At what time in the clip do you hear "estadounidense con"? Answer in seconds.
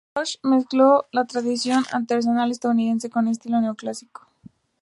2.49-3.27